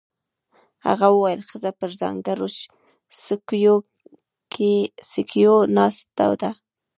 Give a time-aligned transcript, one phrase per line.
[0.87, 2.47] هغه وویل ښځه پر ځانګړو
[5.11, 6.51] څوکیو ناسته ده.